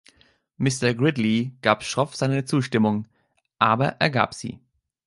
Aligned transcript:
Mr. 0.59 0.95
Gridley 0.95 1.53
gab 1.61 1.83
schroff 1.83 2.15
seine 2.15 2.43
Zustimmung— 2.43 3.07
aber 3.59 3.97
er 3.99 4.09
gab 4.09 4.33
sie. 4.33 4.57